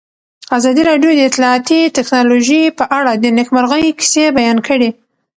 [0.57, 4.89] ازادي راډیو د اطلاعاتی تکنالوژي په اړه د نېکمرغۍ کیسې بیان کړې.